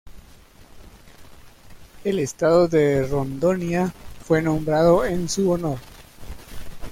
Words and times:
El 2.03 2.17
estado 2.17 2.67
de 2.67 3.03
Rondônia 3.05 3.93
fue 4.25 4.41
nombrado 4.41 5.05
en 5.05 5.29
su 5.29 5.51
honor. 5.51 5.77